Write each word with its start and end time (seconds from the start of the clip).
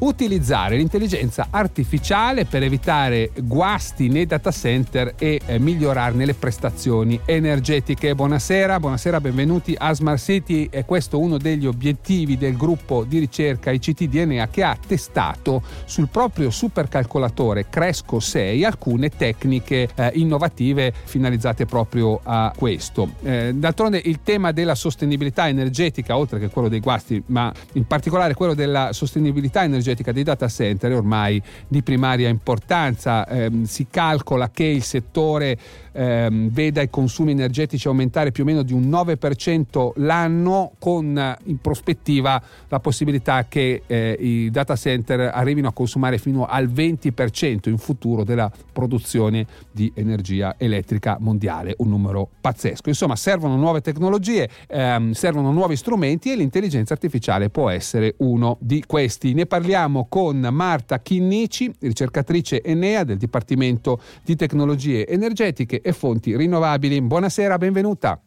utilizzare 0.00 0.76
l'intelligenza 0.76 1.48
artificiale 1.50 2.44
per 2.44 2.62
evitare 2.62 3.30
guasti 3.42 4.08
nei 4.08 4.26
data 4.26 4.50
center 4.50 5.14
e 5.18 5.40
eh, 5.44 5.58
migliorarne 5.58 6.24
le 6.24 6.34
prestazioni 6.34 7.20
energetiche. 7.24 8.14
Buonasera, 8.14 8.80
buonasera, 8.80 9.20
benvenuti 9.20 9.74
a 9.78 9.92
Smart 9.92 10.18
City. 10.18 10.68
È 10.70 10.84
questo 10.84 11.18
uno 11.18 11.36
degli 11.36 11.66
obiettivi 11.66 12.38
del 12.38 12.56
gruppo 12.56 13.04
di 13.04 13.18
ricerca 13.18 13.70
ICT 13.70 14.04
DNA 14.04 14.48
che 14.48 14.62
ha 14.62 14.76
testato 14.86 15.62
sul 15.84 16.08
proprio 16.08 16.50
supercalcolatore 16.50 17.68
Cresco 17.68 18.20
6 18.20 18.64
alcune 18.64 19.10
tecniche 19.10 19.88
eh, 19.94 20.10
innovative 20.14 20.92
finalizzate 21.04 21.66
proprio 21.66 22.20
a 22.22 22.52
questo. 22.56 23.10
Eh, 23.22 23.52
d'altronde 23.54 24.00
il 24.04 24.20
tema 24.22 24.52
della 24.52 24.74
sostenibilità 24.74 25.48
energetica, 25.48 26.16
oltre 26.16 26.38
che 26.38 26.48
quello 26.48 26.68
dei 26.68 26.80
guasti, 26.80 27.22
ma 27.26 27.52
in 27.74 27.86
particolare 27.86 28.34
quello 28.34 28.54
della 28.54 28.92
sostenibilità 28.92 29.62
energetica, 29.62 29.89
energetica 29.90 30.12
dei 30.12 30.22
data 30.22 30.48
center 30.48 30.92
è 30.92 30.96
ormai 30.96 31.42
di 31.68 31.82
primaria 31.82 32.28
importanza. 32.28 33.26
Eh, 33.26 33.50
si 33.64 33.86
calcola 33.90 34.50
che 34.50 34.64
il 34.64 34.82
settore 34.82 35.58
ehm, 35.92 36.50
veda 36.50 36.80
i 36.80 36.90
consumi 36.90 37.32
energetici 37.32 37.88
aumentare 37.88 38.30
più 38.30 38.44
o 38.44 38.46
meno 38.46 38.62
di 38.62 38.72
un 38.72 38.88
9% 38.88 39.92
l'anno 39.96 40.72
con 40.78 41.36
in 41.44 41.58
prospettiva 41.58 42.40
la 42.68 42.80
possibilità 42.80 43.46
che 43.48 43.82
eh, 43.86 44.16
i 44.18 44.50
data 44.50 44.76
center 44.76 45.30
arrivino 45.32 45.68
a 45.68 45.72
consumare 45.72 46.18
fino 46.18 46.46
al 46.46 46.68
20% 46.68 47.68
in 47.68 47.78
futuro 47.78 48.24
della 48.24 48.50
produzione 48.72 49.46
di 49.70 49.90
energia 49.94 50.54
elettrica 50.56 51.16
mondiale, 51.20 51.74
un 51.78 51.88
numero 51.88 52.28
pazzesco. 52.40 52.88
Insomma, 52.88 53.16
servono 53.16 53.56
nuove 53.56 53.80
tecnologie, 53.80 54.48
ehm, 54.68 55.12
servono 55.12 55.52
nuovi 55.52 55.76
strumenti 55.76 56.30
e 56.30 56.36
l'intelligenza 56.36 56.92
artificiale 56.92 57.50
può 57.50 57.68
essere 57.68 58.14
uno 58.18 58.56
di 58.60 58.84
questi. 58.86 59.34
Ne 59.34 59.46
parliamo 59.46 59.79
con 60.08 60.48
Marta 60.50 61.00
Chinnici, 61.00 61.72
ricercatrice 61.80 62.62
Enea 62.62 63.04
del 63.04 63.16
Dipartimento 63.16 64.00
di 64.22 64.36
Tecnologie 64.36 65.06
Energetiche 65.06 65.80
e 65.80 65.92
fonti 65.92 66.36
rinnovabili. 66.36 67.00
Buonasera, 67.00 67.56
benvenuta. 67.56 68.20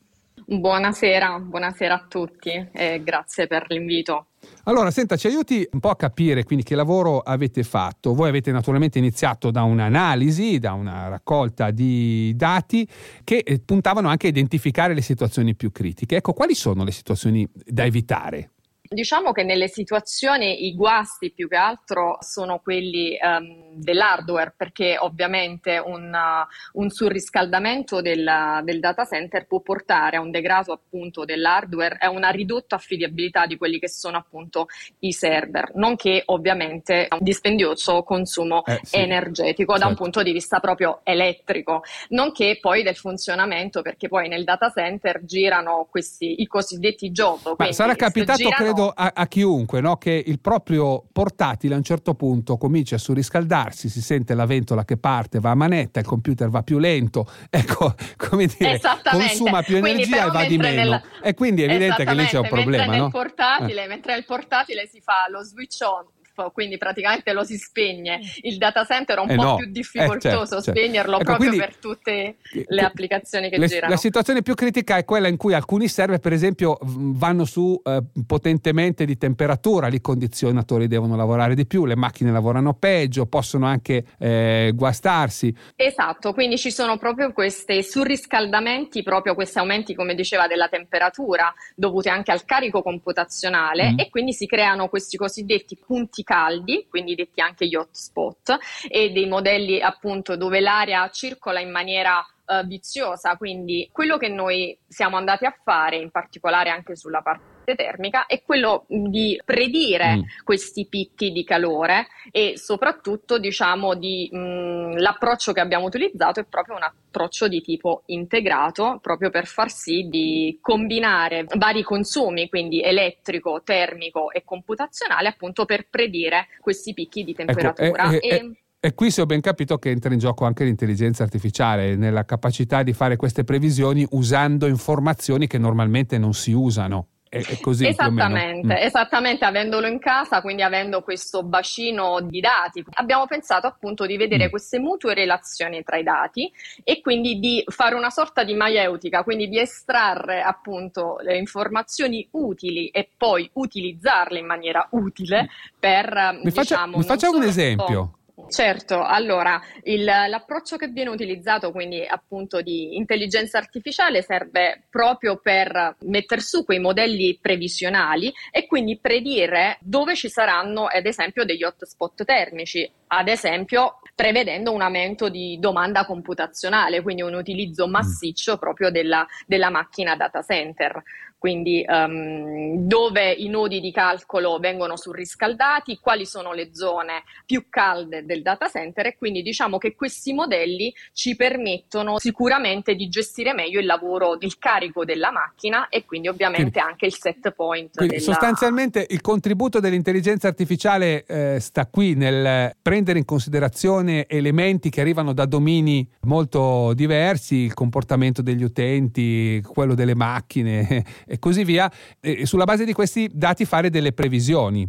Buonasera, 0.45 1.39
buonasera 1.39 1.93
a 1.93 2.05
tutti 2.07 2.49
e 2.71 3.01
grazie 3.03 3.47
per 3.47 3.65
l'invito. 3.69 4.27
Allora, 4.63 4.91
senta, 4.91 5.15
ci 5.15 5.27
aiuti 5.27 5.67
un 5.71 5.79
po' 5.79 5.89
a 5.89 5.95
capire 5.95 6.43
quindi 6.43 6.65
che 6.65 6.75
lavoro 6.75 7.19
avete 7.19 7.63
fatto. 7.63 8.13
Voi 8.13 8.29
avete 8.29 8.51
naturalmente 8.51 8.97
iniziato 8.97 9.51
da 9.51 9.63
un'analisi, 9.63 10.59
da 10.59 10.73
una 10.73 11.07
raccolta 11.07 11.71
di 11.71 12.33
dati 12.35 12.87
che 13.23 13.37
eh, 13.37 13.61
puntavano 13.63 14.09
anche 14.09 14.27
a 14.27 14.29
identificare 14.29 14.93
le 14.93 15.01
situazioni 15.01 15.55
più 15.55 15.71
critiche. 15.71 16.17
Ecco, 16.17 16.33
quali 16.33 16.55
sono 16.55 16.83
le 16.83 16.91
situazioni 16.91 17.47
da 17.53 17.85
evitare? 17.85 18.52
Diciamo 18.93 19.31
che 19.31 19.43
nelle 19.43 19.67
situazioni 19.67 20.67
i 20.67 20.75
guasti 20.75 21.31
più 21.31 21.47
che 21.47 21.55
altro 21.55 22.17
sono 22.19 22.59
quelli 22.59 23.17
um, 23.19 23.73
dell'hardware, 23.73 24.53
perché 24.55 24.97
ovviamente 24.99 25.81
un, 25.83 26.13
uh, 26.13 26.79
un 26.79 26.89
surriscaldamento 26.89 28.01
del, 28.01 28.61
del, 28.63 28.79
data 28.79 29.05
center 29.05 29.47
può 29.47 29.61
portare 29.61 30.17
a 30.17 30.21
un 30.21 30.29
degrado 30.29 30.73
appunto 30.73 31.25
dell'hardware 31.25 31.97
e 31.99 32.05
a 32.05 32.11
una 32.11 32.29
ridotta 32.29 32.75
affidabilità 32.75 33.45
di 33.45 33.57
quelli 33.57 33.79
che 33.79 33.89
sono 33.89 34.17
appunto 34.17 34.67
i 34.99 35.11
server, 35.11 35.71
nonché 35.75 36.21
ovviamente 36.25 37.07
un 37.09 37.19
dispendioso 37.21 38.03
consumo 38.03 38.63
eh, 38.65 38.79
sì. 38.83 38.97
energetico 38.97 39.73
certo. 39.73 39.79
da 39.79 39.85
un 39.85 39.95
certo. 39.95 40.03
punto 40.03 40.23
di 40.23 40.31
vista 40.31 40.59
proprio 40.59 41.01
elettrico, 41.03 41.83
nonché 42.09 42.57
poi 42.61 42.83
del 42.83 42.95
funzionamento, 42.95 43.81
perché 43.81 44.07
poi 44.07 44.27
nel 44.27 44.43
data 44.43 44.71
center 44.73 45.21
girano 45.23 45.87
questi 45.89 46.41
i 46.41 46.47
cosiddetti 46.47 47.11
gioco. 47.11 47.55
Sarà 47.71 47.95
capitato, 47.95 48.37
girano... 48.37 48.55
credo 48.63 48.82
chiedo 48.83 48.89
a, 48.89 49.11
a 49.15 49.27
chiunque 49.27 49.79
no, 49.79 49.97
che 49.97 50.23
il 50.25 50.39
proprio 50.39 51.03
portatile 51.11 51.75
a 51.75 51.77
un 51.77 51.83
certo 51.83 52.15
punto 52.15 52.57
comincia 52.57 52.95
a 52.95 52.99
surriscaldarsi, 52.99 53.87
si 53.87 54.01
sente 54.01 54.33
la 54.33 54.45
ventola 54.45 54.83
che 54.83 54.97
parte, 54.97 55.39
va 55.39 55.51
a 55.51 55.55
manetta, 55.55 55.99
il 55.99 56.05
computer 56.05 56.49
va 56.49 56.63
più 56.63 56.79
lento, 56.79 57.29
ecco, 57.49 57.95
come 58.17 58.47
dire, 58.47 58.79
consuma 59.09 59.61
più 59.61 59.77
energia 59.77 60.25
e 60.25 60.31
va 60.31 60.45
di 60.45 60.57
meno. 60.57 60.91
Nel... 60.91 61.03
E 61.21 61.33
quindi 61.33 61.63
è 61.63 61.69
evidente 61.69 62.03
che 62.03 62.13
lì 62.13 62.25
c'è 62.25 62.39
un 62.39 62.49
problema. 62.49 62.85
Mentre, 62.85 62.97
no? 62.97 63.09
portatile, 63.09 63.83
eh. 63.83 63.87
mentre 63.87 64.13
nel 64.13 64.25
portatile 64.25 64.87
si 64.87 64.99
fa 64.99 65.27
lo 65.29 65.43
switch 65.43 65.81
on 65.81 66.05
quindi 66.53 66.77
praticamente 66.77 67.31
lo 67.33 67.43
si 67.43 67.57
spegne. 67.57 68.19
Il 68.41 68.57
data 68.57 68.85
center 68.85 69.17
è 69.17 69.21
un 69.21 69.31
eh 69.31 69.35
po' 69.35 69.43
no. 69.43 69.55
più 69.55 69.71
difficoltoso 69.71 70.27
eh, 70.27 70.31
certo, 70.31 70.61
certo. 70.61 70.79
spegnerlo 70.79 71.15
ecco, 71.15 71.23
proprio 71.23 71.55
per 71.55 71.75
tutte 71.77 72.35
le 72.67 72.81
applicazioni 72.81 73.49
che 73.49 73.57
le, 73.57 73.67
girano. 73.67 73.91
La 73.91 73.97
situazione 73.97 74.41
più 74.41 74.55
critica 74.55 74.97
è 74.97 75.05
quella 75.05 75.27
in 75.27 75.37
cui 75.37 75.53
alcuni 75.53 75.87
server, 75.87 76.19
per 76.19 76.33
esempio, 76.33 76.77
vanno 76.81 77.45
su 77.45 77.79
eh, 77.83 78.01
potentemente 78.25 79.05
di 79.05 79.17
temperatura, 79.17 79.87
i 79.87 80.01
condizionatori 80.01 80.87
devono 80.87 81.15
lavorare 81.15 81.53
di 81.53 81.67
più, 81.67 81.85
le 81.85 81.95
macchine 81.95 82.31
lavorano 82.31 82.73
peggio, 82.73 83.25
possono 83.27 83.67
anche 83.67 84.05
eh, 84.17 84.71
guastarsi. 84.73 85.55
Esatto, 85.75 86.33
quindi 86.33 86.57
ci 86.57 86.71
sono 86.71 86.97
proprio 86.97 87.31
questi 87.31 87.83
surriscaldamenti, 87.83 89.03
proprio 89.03 89.35
questi 89.35 89.59
aumenti, 89.59 89.93
come 89.93 90.15
diceva, 90.15 90.47
della 90.47 90.67
temperatura 90.67 91.53
dovuti 91.75 92.09
anche 92.09 92.31
al 92.31 92.45
carico 92.45 92.81
computazionale 92.81 93.91
mm. 93.91 93.99
e 93.99 94.09
quindi 94.09 94.33
si 94.33 94.45
creano 94.45 94.89
questi 94.89 95.17
cosiddetti 95.17 95.77
punti 95.77 96.22
caldi, 96.23 96.87
quindi 96.89 97.15
detti 97.15 97.41
anche 97.41 97.67
gli 97.67 97.75
hotspot, 97.75 98.57
e 98.87 99.11
dei 99.11 99.27
modelli 99.27 99.81
appunto 99.81 100.35
dove 100.35 100.59
l'aria 100.59 101.09
circola 101.09 101.59
in 101.59 101.71
maniera 101.71 102.25
uh, 102.45 102.65
viziosa. 102.65 103.37
Quindi 103.37 103.89
quello 103.91 104.17
che 104.17 104.29
noi 104.29 104.77
siamo 104.87 105.17
andati 105.17 105.45
a 105.45 105.55
fare, 105.63 105.97
in 105.97 106.11
particolare 106.11 106.69
anche 106.69 106.95
sulla 106.95 107.21
parte 107.21 107.52
termica 107.63 108.25
è 108.25 108.41
quello 108.43 108.85
di 108.87 109.39
predire 109.43 110.17
mm. 110.17 110.21
questi 110.43 110.85
picchi 110.87 111.31
di 111.31 111.43
calore 111.43 112.07
e 112.31 112.53
soprattutto 112.57 113.37
diciamo 113.37 113.95
di 113.95 114.29
mh, 114.31 114.97
l'approccio 114.97 115.53
che 115.53 115.59
abbiamo 115.59 115.85
utilizzato 115.85 116.39
è 116.39 116.45
proprio 116.45 116.75
un 116.75 116.83
approccio 116.83 117.47
di 117.47 117.61
tipo 117.61 118.03
integrato 118.07 118.99
proprio 119.01 119.29
per 119.29 119.45
far 119.45 119.71
sì 119.71 120.07
di 120.09 120.57
combinare 120.61 121.45
vari 121.55 121.83
consumi 121.83 122.49
quindi 122.49 122.81
elettrico, 122.81 123.61
termico 123.63 124.31
e 124.31 124.43
computazionale 124.43 125.29
appunto 125.29 125.65
per 125.65 125.87
predire 125.89 126.47
questi 126.59 126.93
picchi 126.93 127.23
di 127.23 127.33
temperatura 127.33 128.11
ecco, 128.11 128.25
e, 128.25 128.29
e, 128.29 128.35
e... 128.35 128.57
E 128.85 128.95
qui, 128.95 129.11
se 129.11 129.21
ho 129.21 129.25
ben 129.25 129.39
capito, 129.39 129.77
che 129.77 129.91
entra 129.91 130.11
in 130.11 130.19
gioco 130.19 130.43
anche 130.43 130.65
l'intelligenza 130.65 131.23
artificiale, 131.23 131.95
nella 131.95 132.25
capacità 132.25 132.83
di 132.83 132.91
fare 132.91 133.15
queste 133.15 133.45
previsioni 133.45 134.05
usando 134.09 134.67
informazioni 134.67 135.47
che 135.47 135.57
normalmente 135.57 136.17
non 136.17 136.33
si 136.33 136.51
usano 136.51 137.07
è, 137.41 137.59
così. 137.59 137.87
Esattamente, 137.87 138.67
mm. 138.67 138.77
esattamente, 138.77 139.45
avendolo 139.45 139.87
in 139.87 139.97
casa, 139.97 140.41
quindi 140.41 140.61
avendo 140.61 141.01
questo 141.01 141.41
bacino 141.43 142.21
di 142.21 142.39
dati, 142.39 142.83
abbiamo 142.93 143.25
pensato 143.25 143.65
appunto 143.65 144.05
di 144.05 144.17
vedere 144.17 144.47
mm. 144.47 144.49
queste 144.49 144.77
mutue 144.77 145.15
relazioni 145.15 145.83
tra 145.83 145.97
i 145.97 146.03
dati 146.03 146.51
e 146.83 147.01
quindi 147.01 147.39
di 147.39 147.63
fare 147.65 147.95
una 147.95 148.11
sorta 148.11 148.43
di 148.43 148.53
maieutica, 148.53 149.23
quindi 149.23 149.49
di 149.49 149.59
estrarre 149.59 150.41
appunto 150.41 151.17
le 151.21 151.37
informazioni 151.37 152.27
utili 152.31 152.89
e 152.89 153.09
poi 153.17 153.49
utilizzarle 153.53 154.37
in 154.37 154.45
maniera 154.45 154.87
utile 154.91 155.49
per, 155.79 156.39
mi 156.43 156.51
faccia, 156.51 156.75
diciamo, 156.75 156.97
mi 156.97 157.03
faccia 157.03 157.29
un 157.29 157.43
esempio. 157.43 158.17
Certo, 158.53 159.01
allora 159.01 159.59
il, 159.81 160.03
l'approccio 160.03 160.75
che 160.75 160.87
viene 160.87 161.09
utilizzato, 161.09 161.71
quindi 161.71 162.05
appunto 162.05 162.61
di 162.61 162.95
intelligenza 162.95 163.57
artificiale, 163.57 164.21
serve 164.21 164.83
proprio 164.91 165.37
per 165.37 165.95
mettere 166.01 166.39
su 166.41 166.63
quei 166.63 166.77
modelli 166.77 167.39
previsionali 167.41 168.31
e 168.51 168.67
quindi 168.67 168.99
predire 168.99 169.79
dove 169.81 170.13
ci 170.13 170.29
saranno, 170.29 170.85
ad 170.85 171.07
esempio, 171.07 171.45
degli 171.45 171.63
hotspot 171.63 172.23
termici, 172.25 172.87
ad 173.07 173.27
esempio 173.27 173.97
prevedendo 174.13 174.71
un 174.71 174.81
aumento 174.81 175.29
di 175.29 175.57
domanda 175.59 176.05
computazionale, 176.05 177.01
quindi 177.01 177.23
un 177.23 177.33
utilizzo 177.33 177.87
mm. 177.87 177.91
massiccio 177.91 178.57
proprio 178.59 178.91
della, 178.91 179.25
della 179.47 179.71
macchina 179.71 180.15
data 180.15 180.43
center 180.43 181.01
quindi 181.43 181.83
um, 181.85 182.87
dove 182.87 183.29
i 183.29 183.49
nodi 183.49 183.81
di 183.81 183.91
calcolo 183.91 184.59
vengono 184.59 184.95
surriscaldati, 184.95 185.99
quali 185.99 186.25
sono 186.25 186.53
le 186.53 186.69
zone 186.73 187.23
più 187.45 187.65
calde 187.67 188.23
del 188.23 188.41
data 188.41 188.69
center 188.69 189.07
e 189.07 189.17
quindi 189.17 189.41
diciamo 189.41 189.77
che 189.77 189.93
questi 189.93 190.31
modelli 190.31 190.93
ci 191.11 191.35
permettono 191.35 192.17
sicuramente 192.17 192.95
di 192.95 193.09
gestire 193.09 193.53
meglio 193.53 193.81
il 193.81 193.85
lavoro, 193.85 194.37
il 194.39 194.57
carico 194.57 195.03
della 195.03 195.31
macchina 195.31 195.89
e 195.89 196.05
quindi 196.05 196.29
ovviamente 196.29 196.71
quindi, 196.71 196.89
anche 196.89 197.05
il 197.07 197.13
set 197.13 197.51
point. 197.51 197.93
Quindi 197.93 198.19
della... 198.19 198.25
sostanzialmente 198.25 199.05
il 199.09 199.19
contributo 199.19 199.81
dell'intelligenza 199.81 200.47
artificiale 200.47 201.25
eh, 201.25 201.59
sta 201.59 201.87
qui 201.87 202.13
nel 202.13 202.73
prendere 202.81 203.19
in 203.19 203.25
considerazione 203.25 204.27
elementi 204.27 204.89
che 204.89 205.01
arrivano 205.01 205.33
da 205.33 205.45
domini 205.45 206.07
molto 206.21 206.93
diversi, 206.93 207.55
il 207.55 207.73
comportamento 207.73 208.41
degli 208.41 208.63
utenti, 208.63 209.61
quello 209.61 209.93
delle 209.93 210.15
macchine 210.15 211.03
e 211.33 211.39
così 211.39 211.63
via, 211.63 211.91
e 212.19 212.45
sulla 212.45 212.65
base 212.65 212.85
di 212.85 212.93
questi 212.93 213.27
dati 213.33 213.65
fare 213.65 213.89
delle 213.89 214.13
previsioni. 214.13 214.87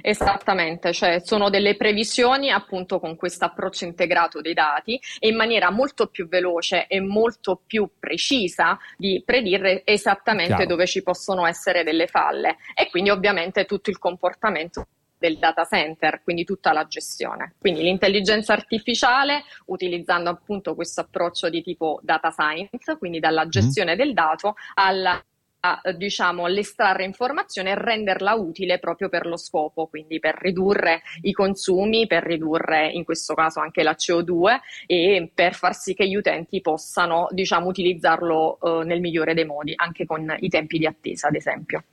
Esattamente, 0.00 0.92
cioè 0.92 1.20
sono 1.20 1.50
delle 1.50 1.76
previsioni 1.76 2.50
appunto 2.50 2.98
con 2.98 3.16
questo 3.16 3.44
approccio 3.44 3.84
integrato 3.84 4.40
dei 4.40 4.54
dati 4.54 4.98
e 5.20 5.28
in 5.28 5.36
maniera 5.36 5.70
molto 5.70 6.06
più 6.06 6.26
veloce 6.26 6.86
e 6.86 7.00
molto 7.00 7.60
più 7.64 7.88
precisa 7.98 8.78
di 8.96 9.22
predire 9.24 9.82
esattamente 9.84 10.54
Chiaro. 10.54 10.70
dove 10.70 10.86
ci 10.86 11.02
possono 11.02 11.46
essere 11.46 11.84
delle 11.84 12.06
falle 12.06 12.56
e 12.74 12.88
quindi 12.90 13.10
ovviamente 13.10 13.66
tutto 13.66 13.90
il 13.90 13.98
comportamento 13.98 14.86
del 15.18 15.36
data 15.38 15.64
center, 15.64 16.22
quindi 16.22 16.44
tutta 16.44 16.72
la 16.72 16.86
gestione. 16.86 17.54
Quindi 17.58 17.82
l'intelligenza 17.82 18.52
artificiale 18.52 19.42
utilizzando 19.66 20.30
appunto 20.30 20.74
questo 20.74 21.02
approccio 21.02 21.50
di 21.50 21.62
tipo 21.62 21.98
data 22.02 22.30
science, 22.30 22.96
quindi 22.98 23.18
dalla 23.18 23.42
mm-hmm. 23.42 23.50
gestione 23.50 23.94
mm. 23.94 23.96
del 23.96 24.14
dato 24.14 24.54
alla 24.74 25.22
a, 25.60 25.80
diciamo, 25.96 26.46
l'estrarre 26.46 27.04
informazione 27.04 27.70
e 27.70 27.74
renderla 27.74 28.34
utile 28.34 28.78
proprio 28.78 29.08
per 29.08 29.26
lo 29.26 29.36
scopo, 29.36 29.86
quindi 29.86 30.20
per 30.20 30.36
ridurre 30.40 31.02
i 31.22 31.32
consumi, 31.32 32.06
per 32.06 32.24
ridurre 32.24 32.90
in 32.90 33.04
questo 33.04 33.34
caso 33.34 33.60
anche 33.60 33.82
la 33.82 33.96
CO2 33.96 34.58
e 34.86 35.30
per 35.34 35.54
far 35.54 35.74
sì 35.74 35.94
che 35.94 36.08
gli 36.08 36.16
utenti 36.16 36.60
possano 36.60 37.26
diciamo, 37.30 37.66
utilizzarlo 37.66 38.58
eh, 38.60 38.84
nel 38.84 39.00
migliore 39.00 39.34
dei 39.34 39.44
modi, 39.44 39.72
anche 39.76 40.06
con 40.06 40.36
i 40.40 40.48
tempi 40.48 40.78
di 40.78 40.86
attesa, 40.86 41.28
ad 41.28 41.34
esempio. 41.34 41.84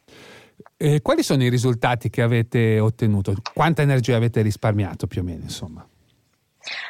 E 0.78 1.02
quali 1.02 1.24
sono 1.24 1.44
i 1.44 1.50
risultati 1.50 2.10
che 2.10 2.22
avete 2.22 2.80
ottenuto? 2.80 3.34
Quanta 3.54 3.82
energia 3.82 4.16
avete 4.16 4.42
risparmiato 4.42 5.08
più 5.08 5.22
o 5.22 5.24
meno, 5.24 5.44
insomma? 5.44 5.86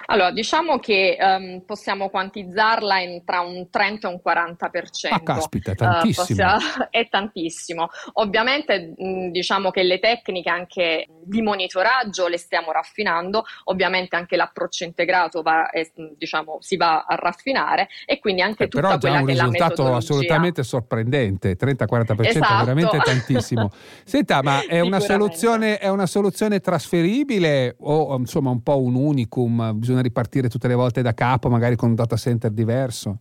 Allora, 0.07 0.31
diciamo 0.31 0.79
che 0.79 1.17
um, 1.19 1.63
possiamo 1.65 2.09
quantizzarla 2.09 2.99
in, 2.99 3.23
tra 3.23 3.41
un 3.41 3.69
30 3.69 4.07
e 4.07 4.11
un 4.11 4.21
40%. 4.23 5.07
Ah, 5.09 5.21
caspita, 5.21 5.71
è 5.71 5.75
tantissimo. 5.75 6.23
Uh, 6.23 6.25
possiamo, 6.25 6.59
è 6.89 7.09
tantissimo. 7.09 7.89
Ovviamente 8.13 8.93
mh, 8.97 9.31
diciamo 9.31 9.71
che 9.71 9.83
le 9.83 9.99
tecniche 9.99 10.49
anche 10.49 11.07
di 11.23 11.41
monitoraggio 11.41 12.27
le 12.27 12.37
stiamo 12.37 12.71
raffinando, 12.71 13.43
ovviamente 13.65 14.15
anche 14.15 14.35
l'approccio 14.35 14.83
integrato 14.83 15.41
va, 15.41 15.69
è, 15.69 15.89
diciamo, 16.17 16.57
si 16.61 16.77
va 16.77 17.05
a 17.07 17.15
raffinare 17.15 17.87
e 18.05 18.19
quindi 18.19 18.41
anche 18.41 18.65
eh, 18.65 18.67
tutta 18.67 18.97
quella 18.97 19.23
che 19.23 19.31
è 19.31 19.35
la. 19.35 19.43
Però 19.45 19.45
è 19.45 19.45
un 19.45 19.51
risultato 19.51 19.95
assolutamente 19.95 20.63
sorprendente, 20.63 21.57
30-40% 21.57 22.25
esatto. 22.25 22.53
è 22.53 22.57
veramente 22.57 22.97
tantissimo. 22.97 23.71
Senta, 24.05 24.41
ma 24.41 24.65
è 24.65 24.79
una, 24.79 24.99
soluzione, 24.99 25.77
è 25.77 25.89
una 25.89 26.05
soluzione 26.05 26.59
trasferibile 26.59 27.75
o 27.79 28.15
insomma 28.17 28.49
un 28.49 28.61
po' 28.61 28.81
un 28.81 28.95
unicum? 28.95 29.64
Bisogna 29.73 30.01
ripartire 30.01 30.49
tutte 30.49 30.67
le 30.67 30.75
volte 30.75 31.01
da 31.01 31.13
capo, 31.13 31.49
magari 31.49 31.75
con 31.75 31.89
un 31.89 31.95
data 31.95 32.15
center 32.15 32.51
diverso? 32.51 33.17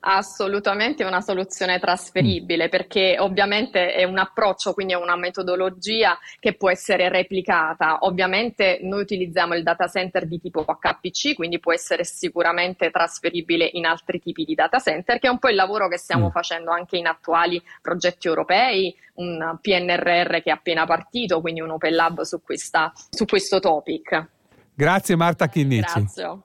Assolutamente 0.00 1.04
una 1.04 1.20
soluzione 1.20 1.78
trasferibile 1.78 2.66
mm. 2.66 2.68
perché 2.68 3.16
ovviamente 3.18 3.94
è 3.94 4.04
un 4.04 4.18
approccio, 4.18 4.74
quindi 4.74 4.92
è 4.92 4.96
una 4.96 5.16
metodologia 5.16 6.18
che 6.40 6.54
può 6.54 6.70
essere 6.70 7.08
replicata. 7.08 7.98
Ovviamente 8.00 8.80
noi 8.82 9.02
utilizziamo 9.02 9.54
il 9.54 9.62
data 9.62 9.86
center 9.86 10.26
di 10.26 10.40
tipo 10.40 10.64
HPC, 10.64 11.34
quindi 11.34 11.60
può 11.60 11.72
essere 11.72 12.04
sicuramente 12.04 12.90
trasferibile 12.90 13.68
in 13.72 13.86
altri 13.86 14.20
tipi 14.20 14.44
di 14.44 14.54
data 14.54 14.78
center, 14.78 15.18
che 15.18 15.28
è 15.28 15.30
un 15.30 15.38
po' 15.38 15.48
il 15.48 15.54
lavoro 15.54 15.88
che 15.88 15.96
stiamo 15.96 16.26
mm. 16.26 16.30
facendo 16.30 16.72
anche 16.72 16.96
in 16.96 17.06
attuali 17.06 17.62
progetti 17.80 18.26
europei, 18.26 18.94
un 19.14 19.58
PNRR 19.60 20.42
che 20.42 20.44
è 20.44 20.50
appena 20.50 20.84
partito, 20.86 21.40
quindi 21.40 21.60
un 21.60 21.70
Open 21.70 21.94
Lab 21.94 22.20
su, 22.22 22.42
questa, 22.42 22.92
su 23.10 23.24
questo 23.24 23.60
topic. 23.60 24.40
Grazie 24.82 25.14
Marta 25.14 25.46
Chinnici. 25.46 25.94
Ringrazio. 25.94 26.42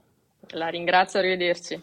La 0.50 0.68
ringrazio, 0.68 1.18
arrivederci. 1.18 1.82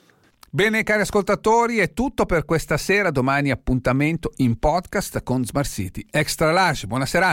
Bene 0.48 0.84
cari 0.84 1.00
ascoltatori, 1.00 1.78
è 1.78 1.92
tutto 1.92 2.26
per 2.26 2.44
questa 2.44 2.76
sera, 2.76 3.10
domani 3.10 3.50
appuntamento 3.50 4.30
in 4.36 4.56
podcast 4.60 5.24
con 5.24 5.44
Smart 5.44 5.68
City 5.68 6.06
Extra 6.08 6.52
Large. 6.52 6.86
Buona 6.86 7.06
serata. 7.06 7.32